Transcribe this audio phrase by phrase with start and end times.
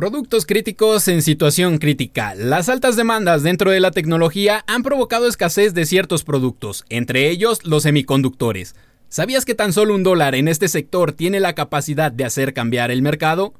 [0.00, 2.34] Productos críticos en situación crítica.
[2.34, 7.66] Las altas demandas dentro de la tecnología han provocado escasez de ciertos productos, entre ellos
[7.66, 8.76] los semiconductores.
[9.10, 12.90] ¿Sabías que tan solo un dólar en este sector tiene la capacidad de hacer cambiar
[12.90, 13.52] el mercado?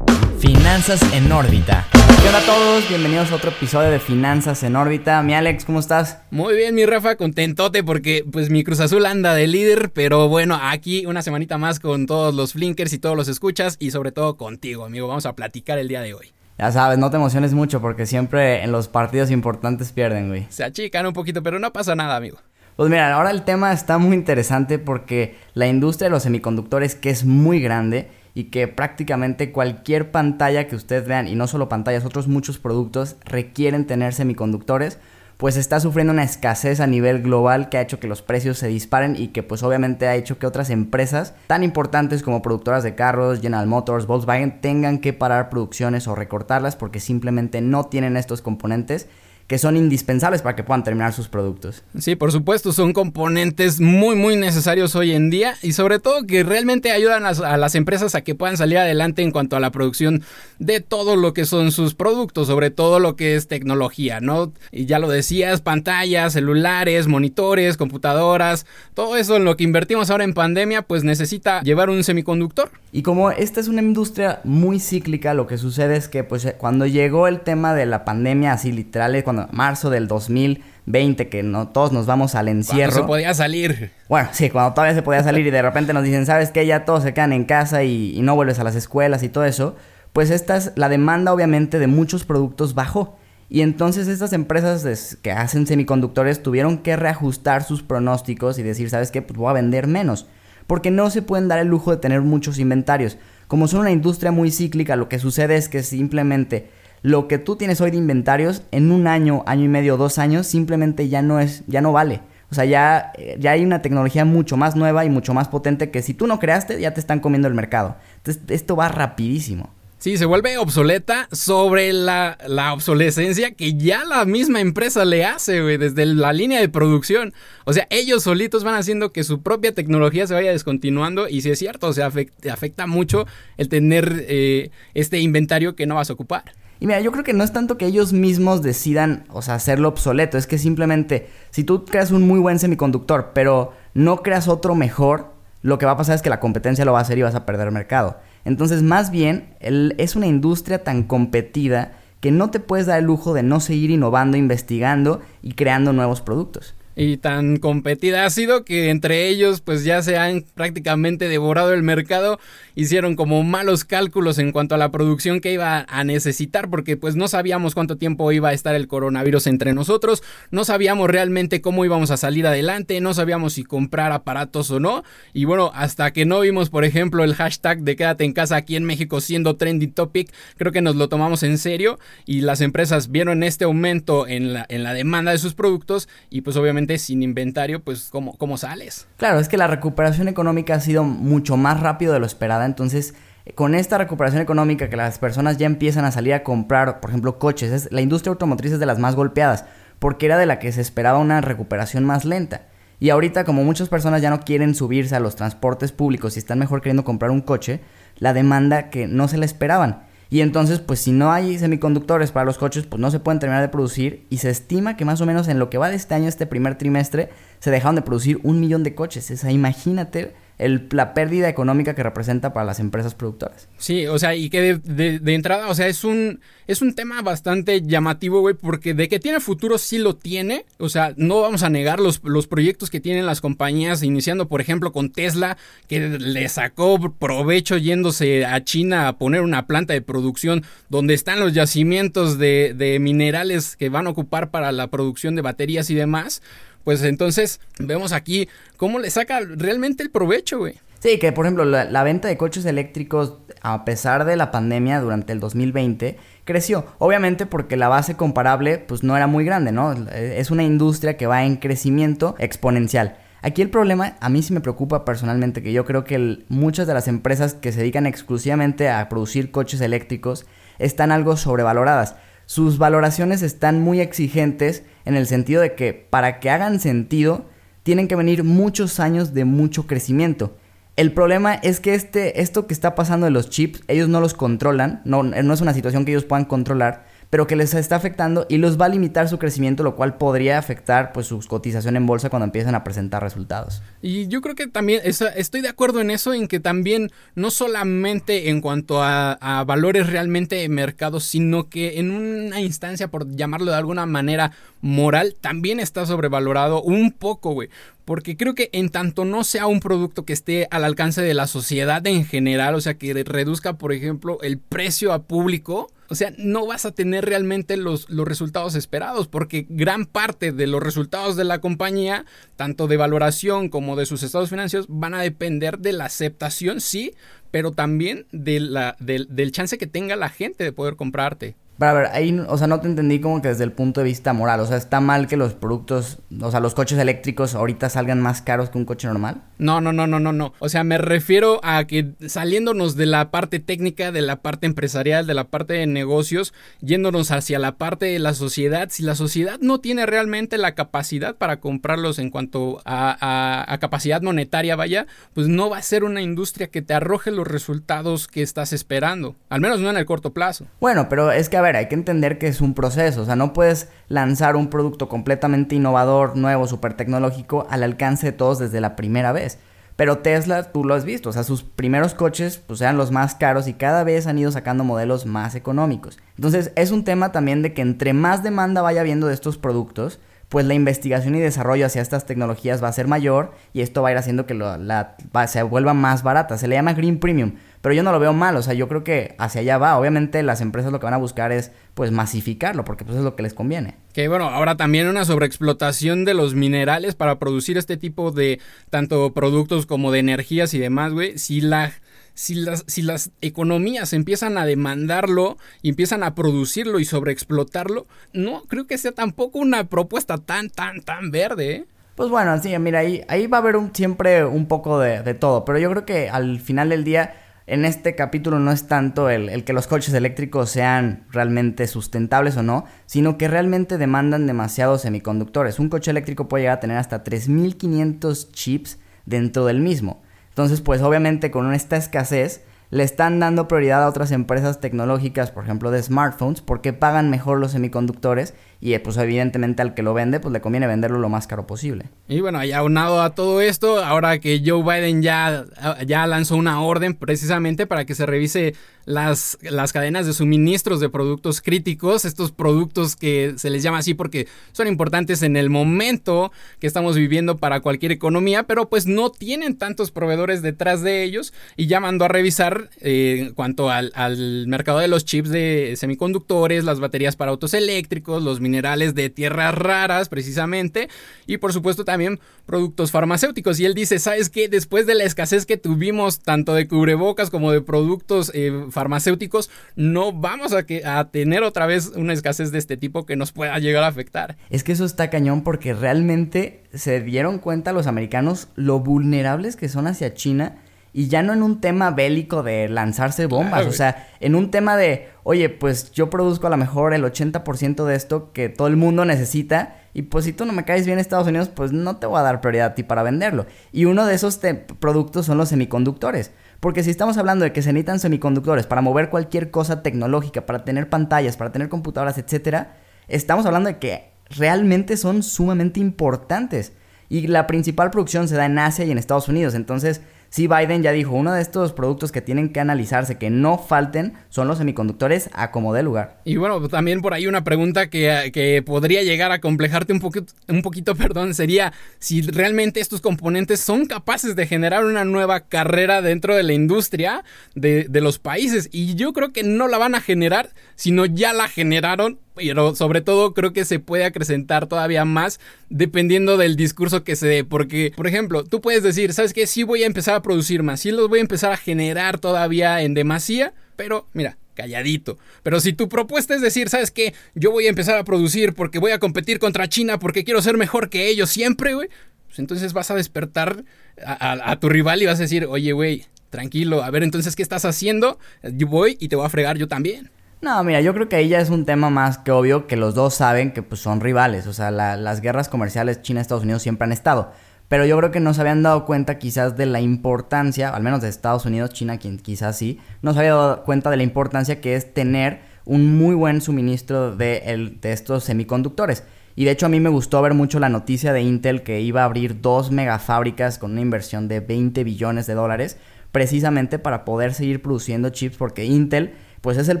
[0.40, 1.86] Finanzas en órbita.
[2.20, 2.88] ¿Qué onda a todos?
[2.88, 5.22] Bienvenidos a otro episodio de Finanzas en órbita.
[5.22, 6.18] Mi Alex, ¿cómo estás?
[6.30, 10.58] Muy bien, mi Rafa, contentote porque pues mi Cruz Azul anda de líder, pero bueno,
[10.60, 14.36] aquí una semanita más con todos los flinkers y todos los escuchas y sobre todo
[14.36, 15.06] contigo, amigo.
[15.06, 16.32] Vamos a platicar el día de hoy.
[16.58, 20.46] Ya sabes, no te emociones mucho porque siempre en los partidos importantes pierden, güey.
[20.48, 22.38] Se achican un poquito, pero no pasa nada, amigo.
[22.74, 27.10] Pues mira, ahora el tema está muy interesante porque la industria de los semiconductores, que
[27.10, 32.04] es muy grande, y que prácticamente cualquier pantalla que ustedes vean, y no solo pantallas,
[32.04, 35.00] otros muchos productos requieren tener semiconductores,
[35.38, 38.68] pues está sufriendo una escasez a nivel global que ha hecho que los precios se
[38.68, 42.94] disparen y que pues obviamente ha hecho que otras empresas tan importantes como productoras de
[42.94, 48.40] carros, General Motors, Volkswagen tengan que parar producciones o recortarlas porque simplemente no tienen estos
[48.40, 49.08] componentes
[49.48, 51.82] que son indispensables para que puedan terminar sus productos.
[51.98, 56.42] Sí, por supuesto, son componentes muy, muy necesarios hoy en día y sobre todo que
[56.42, 60.22] realmente ayudan a, las empresas a que puedan salir adelante en cuanto a la producción
[60.58, 64.52] de todo lo que son sus productos, sobre todo lo que es tecnología, ¿no?
[64.70, 70.24] Y ya lo decías, pantallas, celulares, monitores, computadoras, todo eso en lo que invertimos ahora
[70.24, 72.70] en pandemia, pues necesita llevar un semiconductor.
[72.92, 76.86] Y como esta es una industria muy cíclica, lo que sucede es que pues cuando
[76.86, 81.92] llegó el tema de la pandemia así literal, cuando marzo del 2020, que no todos
[81.92, 82.92] nos vamos al encierro.
[82.92, 83.90] Cuando se podía salir.
[84.08, 86.66] Bueno, sí, cuando todavía se podía salir y de repente nos dicen, ¿sabes qué?
[86.66, 89.76] Ya todos se quedan en casa y, no vuelves a las escuelas y todo eso.
[90.12, 93.16] Pues esta es la demanda obviamente de muchos productos bajó.
[93.50, 99.10] Y entonces estas empresas que hacen semiconductores tuvieron que reajustar sus pronósticos y decir, ¿sabes
[99.10, 99.22] qué?
[99.22, 100.26] Pues voy a vender menos.
[100.66, 103.16] Porque no se pueden dar el lujo de tener muchos inventarios.
[103.46, 106.68] Como son una industria muy cíclica, lo que sucede es que simplemente
[107.02, 110.46] lo que tú tienes hoy de inventarios en un año, año y medio, dos años,
[110.46, 112.20] simplemente ya no es, ya no vale.
[112.50, 115.90] O sea, ya, eh, ya hay una tecnología mucho más nueva y mucho más potente
[115.90, 117.96] que si tú no creaste, ya te están comiendo el mercado.
[118.16, 119.70] Entonces, esto va rapidísimo.
[119.98, 125.60] Sí, se vuelve obsoleta sobre la, la, obsolescencia que ya la misma empresa le hace,
[125.60, 127.34] güey, desde la línea de producción.
[127.64, 131.50] O sea, ellos solitos van haciendo que su propia tecnología se vaya descontinuando y si
[131.50, 133.26] es cierto, o sea, afecta, mucho
[133.56, 136.44] el tener eh, este inventario que no vas a ocupar.
[136.80, 139.88] Y mira, yo creo que no es tanto que ellos mismos decidan, o sea, hacerlo
[139.88, 144.74] obsoleto, es que simplemente si tú creas un muy buen semiconductor, pero no creas otro
[144.74, 147.22] mejor, lo que va a pasar es que la competencia lo va a hacer y
[147.22, 148.18] vas a perder mercado.
[148.44, 153.34] Entonces, más bien, es una industria tan competida que no te puedes dar el lujo
[153.34, 158.90] de no seguir innovando, investigando y creando nuevos productos y tan competida ha sido que
[158.90, 162.40] entre ellos pues ya se han prácticamente devorado el mercado,
[162.74, 167.14] hicieron como malos cálculos en cuanto a la producción que iba a necesitar porque pues
[167.14, 171.84] no sabíamos cuánto tiempo iba a estar el coronavirus entre nosotros, no sabíamos realmente cómo
[171.84, 176.26] íbamos a salir adelante, no sabíamos si comprar aparatos o no y bueno, hasta que
[176.26, 179.92] no vimos por ejemplo el hashtag de quédate en casa aquí en México siendo trending
[179.92, 184.52] topic, creo que nos lo tomamos en serio y las empresas vieron este aumento en
[184.52, 188.56] la, en la demanda de sus productos y pues obviamente sin inventario, pues ¿cómo, ¿cómo
[188.56, 189.06] sales?
[189.18, 193.14] Claro, es que la recuperación económica ha sido mucho más rápido de lo esperada, entonces
[193.54, 197.38] con esta recuperación económica que las personas ya empiezan a salir a comprar, por ejemplo,
[197.38, 199.64] coches, es, la industria automotriz es de las más golpeadas,
[199.98, 202.62] porque era de la que se esperaba una recuperación más lenta.
[203.00, 206.58] Y ahorita como muchas personas ya no quieren subirse a los transportes públicos y están
[206.58, 207.80] mejor queriendo comprar un coche,
[208.18, 210.07] la demanda que no se le esperaban.
[210.30, 213.62] Y entonces, pues si no hay semiconductores para los coches, pues no se pueden terminar
[213.62, 214.26] de producir.
[214.28, 216.46] Y se estima que más o menos en lo que va de este año, este
[216.46, 219.30] primer trimestre, se dejaron de producir un millón de coches.
[219.30, 223.68] O sea, imagínate el, la pérdida económica que representa para las empresas productoras.
[223.78, 227.80] Sí, o sea, y que de, entrada, o sea, es un, es un tema bastante
[227.82, 231.70] llamativo, güey, porque de que tiene futuro sí lo tiene, o sea, no vamos a
[231.70, 236.48] negar los, los proyectos que tienen las compañías, iniciando, por ejemplo, con Tesla, que le
[236.48, 242.36] sacó provecho yéndose a China a poner una planta de producción donde están los yacimientos
[242.36, 246.42] de, de minerales que van a ocupar para la producción de baterías y demás
[246.84, 250.74] pues entonces vemos aquí cómo le saca realmente el provecho, güey.
[251.00, 255.32] Sí, que por ejemplo la, venta de coches eléctricos a pesar de la pandemia durante
[255.32, 256.86] el 2020 creció.
[256.98, 259.92] Obviamente porque la base comparable pues no era muy grande, ¿no?
[259.92, 263.16] Es una industria que va en crecimiento exponencial.
[263.42, 266.94] Aquí el problema a mí sí me preocupa personalmente que yo creo que muchas de
[266.94, 270.46] las empresas que se dedican exclusivamente a producir coches eléctricos
[270.80, 272.16] están algo sobrevaloradas
[272.48, 277.46] sus valoraciones están muy exigentes en el sentido de que para que hagan sentido
[277.82, 280.54] tienen que venir muchos años de mucho crecimiento.
[280.96, 284.34] El problema es que este, esto que está pasando de los chips, ellos no los
[284.34, 288.46] controlan, no, no es una situación que ellos puedan controlar pero que les está afectando
[288.48, 292.06] y los va a limitar su crecimiento, lo cual podría afectar pues su cotización en
[292.06, 293.82] bolsa cuando empiecen a presentar resultados.
[294.00, 298.48] Y yo creo que también estoy de acuerdo en eso, en que también no solamente
[298.48, 303.70] en cuanto a, a valores realmente de mercado, sino que en una instancia, por llamarlo
[303.70, 307.68] de alguna manera, moral, también está sobrevalorado un poco, güey.
[308.04, 311.46] Porque creo que en tanto no sea un producto que esté al alcance de la
[311.46, 316.32] sociedad en general, o sea, que reduzca, por ejemplo, el precio a público, o sea,
[316.38, 321.36] no vas a tener realmente los, los, resultados esperados, porque gran parte de los resultados
[321.36, 322.24] de la compañía,
[322.56, 327.14] tanto de valoración como de sus estados financieros, van a depender de la aceptación, sí,
[327.50, 331.56] pero también de la, del chance que tenga la gente de poder comprarte.
[331.78, 334.04] Pero a ver, ahí, o sea, no te entendí como que desde el punto de
[334.04, 334.60] vista moral.
[334.60, 338.42] O sea, ¿está mal que los productos, o sea, los coches eléctricos ahorita salgan más
[338.42, 339.42] caros que un coche normal?
[339.58, 340.52] No, no, no, no, no, no.
[340.58, 345.26] O sea, me refiero a que saliéndonos de la parte técnica, de la parte empresarial,
[345.26, 349.58] de la parte de negocios, yéndonos hacia la parte de la sociedad, si la sociedad
[349.60, 355.46] no tiene realmente la capacidad para comprarlos en cuanto a, a capacidad monetaria, vaya, pues
[355.46, 359.36] no va a ser una industria que te arroje los resultados que estás esperando.
[359.48, 360.66] Al menos no en el corto plazo.
[360.80, 363.36] Bueno, pero es que a ver, hay que entender que es un proceso, o sea,
[363.36, 368.80] no puedes lanzar un producto completamente innovador, nuevo, súper tecnológico al alcance de todos desde
[368.80, 369.58] la primera vez.
[369.96, 373.34] Pero Tesla, tú lo has visto, o sea, sus primeros coches pues eran los más
[373.34, 376.18] caros y cada vez han ido sacando modelos más económicos.
[376.36, 380.20] Entonces es un tema también de que entre más demanda vaya habiendo de estos productos,
[380.48, 384.08] pues la investigación y desarrollo hacia estas tecnologías va a ser mayor y esto va
[384.08, 385.16] a ir haciendo que la,
[385.46, 386.56] se vuelva más barata.
[386.56, 389.04] Se le llama Green Premium, pero yo no lo veo mal, o sea, yo creo
[389.04, 389.98] que hacia allá va.
[389.98, 393.36] Obviamente las empresas lo que van a buscar es pues masificarlo, porque pues es lo
[393.36, 393.94] que les conviene.
[394.12, 398.60] Que bueno, ahora también una sobreexplotación de los minerales para producir este tipo de
[398.90, 401.38] tanto productos como de energías y demás, güey.
[401.38, 401.92] Si la
[402.38, 408.62] si las, si las economías empiezan a demandarlo y empiezan a producirlo y sobreexplotarlo, no
[408.68, 411.72] creo que sea tampoco una propuesta tan, tan, tan verde.
[411.72, 411.84] ¿eh?
[412.14, 415.34] Pues bueno, sí, mira, ahí, ahí va a haber un, siempre un poco de, de,
[415.34, 417.34] todo, pero yo creo que al final del día,
[417.68, 422.56] en este capítulo no es tanto el, el que los coches eléctricos sean realmente sustentables
[422.56, 425.78] o no, sino que realmente demandan demasiados semiconductores.
[425.78, 430.22] Un coche eléctrico puede llegar a tener hasta 3.500 chips dentro del mismo.
[430.48, 435.64] Entonces, pues obviamente con esta escasez le están dando prioridad a otras empresas tecnológicas, por
[435.64, 440.38] ejemplo de smartphones, porque pagan mejor los semiconductores y pues evidentemente al que lo vende
[440.38, 442.06] pues le conviene venderlo lo más caro posible.
[442.28, 445.64] Y bueno, y aunado a todo esto, ahora que Joe Biden ya,
[446.06, 448.74] ya lanzó una orden precisamente para que se revise
[449.08, 454.12] las, las cadenas de suministros de productos críticos, estos productos que se les llama así
[454.12, 459.30] porque son importantes en el momento que estamos viviendo para cualquier economía, pero pues no
[459.30, 464.12] tienen tantos proveedores detrás de ellos y ya mandó a revisar eh, en cuanto al,
[464.14, 469.30] al mercado de los chips de semiconductores, las baterías para autos eléctricos, los minerales de
[469.30, 471.08] tierras raras precisamente
[471.46, 473.80] y por supuesto también productos farmacéuticos.
[473.80, 474.68] Y él dice, ¿sabes qué?
[474.68, 480.32] Después de la escasez que tuvimos tanto de cubrebocas como de productos eh, farmacéuticos, no
[480.32, 483.78] vamos a, que, a tener otra vez una escasez de este tipo que nos pueda
[483.78, 484.56] llegar a afectar.
[484.68, 489.88] Es que eso está cañón porque realmente se dieron cuenta los americanos lo vulnerables que
[489.88, 490.76] son hacia China
[491.12, 494.96] y ya no en un tema bélico de lanzarse bombas, o sea, en un tema
[494.96, 498.96] de, oye, pues yo produzco a lo mejor el 80% de esto que todo el
[498.96, 502.16] mundo necesita y pues si tú no me caes bien en Estados Unidos, pues no
[502.16, 503.66] te voy a dar prioridad a ti para venderlo.
[503.92, 504.58] Y uno de esos
[504.98, 506.50] productos son los semiconductores.
[506.80, 510.84] Porque si estamos hablando de que se necesitan semiconductores para mover cualquier cosa tecnológica, para
[510.84, 512.96] tener pantallas, para tener computadoras, etcétera,
[513.28, 516.94] estamos hablando de que realmente son sumamente importantes.
[517.28, 519.74] Y la principal producción se da en Asia y en Estados Unidos.
[519.74, 523.78] Entonces, Sí, Biden ya dijo, uno de estos productos que tienen que analizarse, que no
[523.78, 526.40] falten, son los semiconductores a como de lugar.
[526.44, 530.52] Y bueno, también por ahí una pregunta que, que podría llegar a complejarte un poquito,
[530.68, 536.22] un poquito, perdón, sería si realmente estos componentes son capaces de generar una nueva carrera
[536.22, 538.88] dentro de la industria de, de los países.
[538.90, 543.20] Y yo creo que no la van a generar, sino ya la generaron pero sobre
[543.20, 547.64] todo creo que se puede acrecentar todavía más dependiendo del discurso que se dé.
[547.64, 549.66] Porque, por ejemplo, tú puedes decir, ¿sabes qué?
[549.66, 553.00] Sí voy a empezar a producir más, sí los voy a empezar a generar todavía
[553.02, 555.38] en demasía, pero mira, calladito.
[555.62, 557.34] Pero si tu propuesta es decir, ¿sabes qué?
[557.54, 560.76] Yo voy a empezar a producir porque voy a competir contra China porque quiero ser
[560.76, 562.08] mejor que ellos siempre, güey.
[562.46, 563.84] Pues entonces vas a despertar
[564.24, 567.62] a, a tu rival y vas a decir, oye, güey, tranquilo, a ver entonces, ¿qué
[567.62, 568.38] estás haciendo?
[568.62, 570.30] Yo voy y te voy a fregar yo también.
[570.60, 573.14] No, mira, yo creo que ahí ya es un tema más que obvio que los
[573.14, 574.66] dos saben que pues, son rivales.
[574.66, 577.52] O sea, las guerras comerciales China-Estados Unidos siempre han estado.
[577.88, 581.22] pero yo creo que no se habían dado cuenta quizás de la importancia, al menos
[581.22, 584.80] de Estados Unidos, China quien quizás sí, no se había dado cuenta de la importancia
[584.80, 589.24] que es tener un muy buen suministro de, de estos semiconductores.
[589.56, 592.22] Y de hecho a mí me gustó ver mucho la noticia de Intel que iba
[592.22, 595.96] a abrir dos megafábricas con una inversión de 20 billones de dólares
[596.30, 600.00] precisamente para poder seguir produciendo chips porque Intel pues es el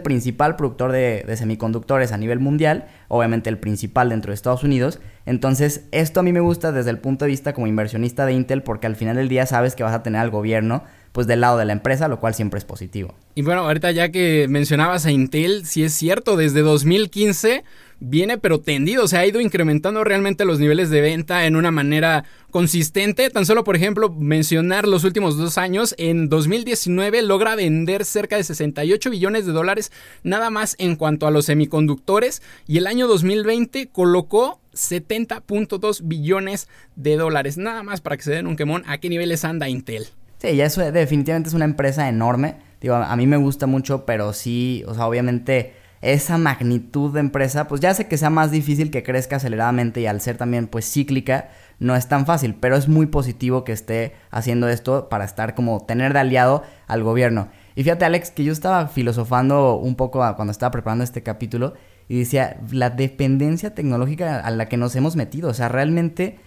[0.00, 5.00] principal productor de, semiconductores a nivel mundial, obviamente el principal dentro de Estados Unidos.
[5.26, 8.62] Entonces, esto a mí me gusta desde el punto de vista como inversionista de Intel,
[8.62, 11.58] porque al final del día sabes que vas a tener al gobierno pues del lado
[11.58, 13.14] de la empresa, lo cual siempre es positivo.
[13.34, 17.64] Y bueno, ahorita ya que mencionabas a Intel, sí es cierto, desde 2015
[18.00, 22.24] viene pero tendido, se ha ido incrementando realmente los niveles de venta en una manera
[22.50, 23.30] consistente.
[23.30, 28.44] Tan solo, por ejemplo, mencionar los últimos dos años, en 2019 logra vender cerca de
[28.44, 33.88] 68 billones de dólares nada más en cuanto a los semiconductores y el año 2020
[33.88, 37.58] colocó 70.2 billones de dólares.
[37.58, 40.06] Nada más para que se den un quemón a qué niveles anda Intel.
[40.38, 42.56] Sí, ya eso definitivamente es una empresa enorme.
[42.80, 47.66] Digo, a mí me gusta mucho, pero sí, o sea, obviamente esa magnitud de empresa,
[47.66, 50.90] pues ya sé que sea más difícil que crezca aceleradamente y al ser también pues
[50.90, 51.48] cíclica,
[51.80, 55.84] no es tan fácil, pero es muy positivo que esté haciendo esto para estar como
[55.84, 57.48] tener de aliado al gobierno.
[57.74, 61.74] Y fíjate Alex, que yo estaba filosofando un poco cuando estaba preparando este capítulo
[62.08, 66.38] y decía, la dependencia tecnológica a la que nos hemos metido, o sea, realmente,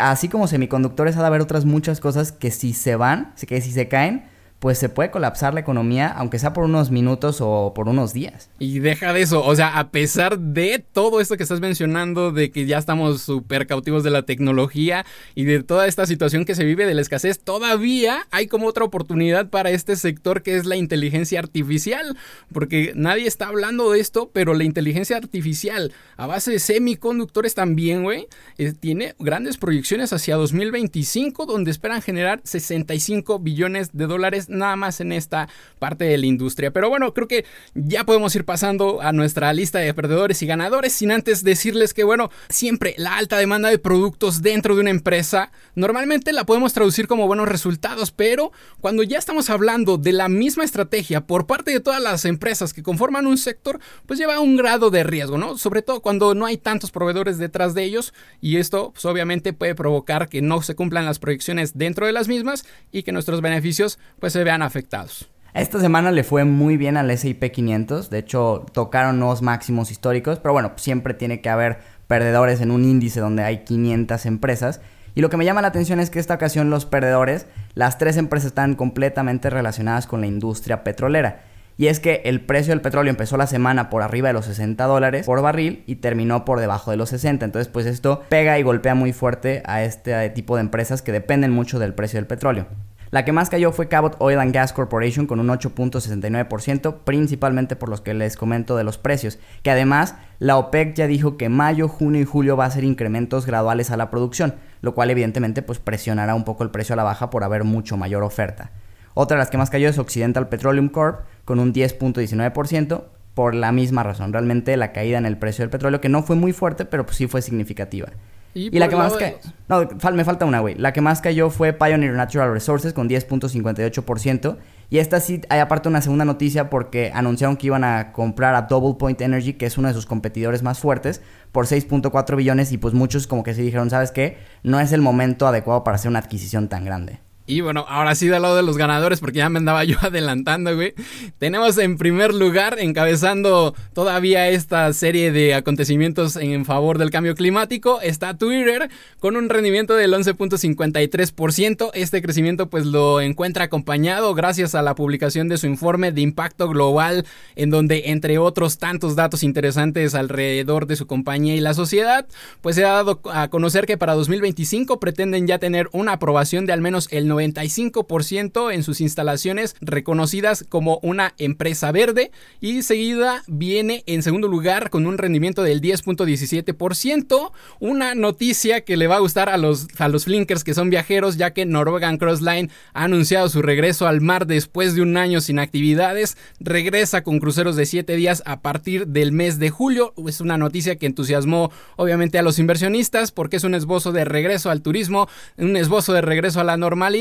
[0.00, 3.70] así como semiconductores, ha de haber otras muchas cosas que si se van, que si
[3.70, 4.24] se caen,
[4.60, 8.50] pues se puede colapsar la economía, aunque sea por unos minutos o por unos días.
[8.58, 12.50] Y deja de eso, o sea, a pesar de todo esto que estás mencionando, de
[12.50, 16.64] que ya estamos súper cautivos de la tecnología y de toda esta situación que se
[16.64, 20.76] vive de la escasez, todavía hay como otra oportunidad para este sector que es la
[20.76, 22.18] inteligencia artificial,
[22.52, 28.02] porque nadie está hablando de esto, pero la inteligencia artificial a base de semiconductores también,
[28.02, 28.26] güey,
[28.58, 35.00] eh, tiene grandes proyecciones hacia 2025, donde esperan generar 65 billones de dólares nada más
[35.00, 36.70] en esta parte de la industria.
[36.70, 40.92] Pero bueno, creo que ya podemos ir pasando a nuestra lista de perdedores y ganadores,
[40.92, 45.52] sin antes decirles que, bueno, siempre la alta demanda de productos dentro de una empresa,
[45.74, 50.64] normalmente la podemos traducir como buenos resultados, pero cuando ya estamos hablando de la misma
[50.64, 54.90] estrategia por parte de todas las empresas que conforman un sector, pues lleva un grado
[54.90, 55.56] de riesgo, ¿no?
[55.58, 59.74] Sobre todo cuando no hay tantos proveedores detrás de ellos y esto pues, obviamente puede
[59.74, 63.98] provocar que no se cumplan las proyecciones dentro de las mismas y que nuestros beneficios
[64.18, 65.28] pues se vean afectados.
[65.52, 70.38] Esta semana le fue muy bien al S&P 500, de hecho tocaron nuevos máximos históricos,
[70.38, 74.80] pero bueno, siempre tiene que haber perdedores en un índice donde hay 500 empresas.
[75.14, 78.16] Y lo que me llama la atención es que esta ocasión los perdedores, las tres
[78.16, 81.42] empresas están completamente relacionadas con la industria petrolera.
[81.76, 84.82] Y es que el precio del petróleo empezó la semana por arriba de los 60
[84.86, 87.44] dólares por barril y terminó por debajo de los 60.
[87.44, 91.50] Entonces, pues esto pega y golpea muy fuerte a este tipo de empresas que dependen
[91.50, 92.66] mucho del precio del petróleo.
[93.10, 97.88] La que más cayó fue Cabot Oil and Gas Corporation con un 8.69%, principalmente por
[97.88, 101.88] los que les comento de los precios, que además la OPEC ya dijo que mayo,
[101.88, 105.80] junio y julio va a ser incrementos graduales a la producción, lo cual evidentemente pues
[105.80, 108.70] presionará un poco el precio a la baja por haber mucho mayor oferta.
[109.14, 113.02] Otra de las que más cayó es Occidental Petroleum Corp con un 10.19%,
[113.34, 114.32] por la misma razón.
[114.32, 117.16] Realmente la caída en el precio del petróleo, que no fue muy fuerte, pero pues
[117.16, 118.08] sí fue significativa.
[118.52, 119.36] Y, la que más cayó...
[119.68, 120.74] No, me falta una, güey.
[120.74, 124.56] La que más cayó fue Pioneer Natural Resources con 10.58%.
[124.90, 128.62] Y esta sí hay aparte una segunda noticia porque anunciaron que iban a comprar a
[128.62, 132.72] Double Point Energy, que es uno de sus competidores más fuertes, por 6.4 billones.
[132.72, 134.38] Y pues muchos como que se dijeron, ¿sabes qué?
[134.64, 137.20] No es el momento adecuado para hacer una adquisición tan grande.
[137.50, 140.76] Y bueno, ahora sí del lado de los ganadores, porque ya me andaba yo adelantando,
[140.76, 140.94] güey.
[141.38, 148.00] Tenemos en primer lugar, encabezando todavía esta serie de acontecimientos en favor del cambio climático,
[148.02, 148.88] está Twitter
[149.18, 151.90] con un rendimiento del 11.53%.
[151.94, 156.68] Este crecimiento pues lo encuentra acompañado gracias a la publicación de su informe de impacto
[156.68, 157.26] global,
[157.56, 162.26] en donde entre otros tantos datos interesantes alrededor de su compañía y la sociedad,
[162.60, 166.72] pues se ha dado a conocer que para 2025 pretenden ya tener una aprobación de
[166.72, 172.30] al menos el 90 95% en sus instalaciones reconocidas como una empresa verde
[172.60, 179.06] y seguida viene en segundo lugar con un rendimiento del 10.17%, una noticia que le
[179.06, 182.42] va a gustar a los, a los flinkers que son viajeros ya que Norwegian Cross
[182.42, 187.38] Line ha anunciado su regreso al mar después de un año sin actividades, regresa con
[187.38, 191.70] cruceros de 7 días a partir del mes de julio, es una noticia que entusiasmó
[191.96, 196.20] obviamente a los inversionistas porque es un esbozo de regreso al turismo, un esbozo de
[196.20, 197.19] regreso a la normalidad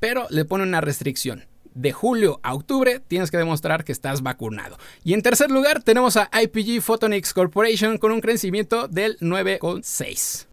[0.00, 1.46] pero le pone una restricción.
[1.74, 4.78] De julio a octubre tienes que demostrar que estás vacunado.
[5.02, 10.46] Y en tercer lugar tenemos a IPG Photonics Corporation con un crecimiento del 9,6.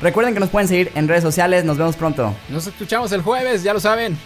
[0.00, 1.64] Recuerden que nos pueden seguir en redes sociales.
[1.64, 2.34] Nos vemos pronto.
[2.50, 4.18] Nos escuchamos el jueves, ya lo saben.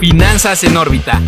[0.00, 1.20] Finanzas en órbita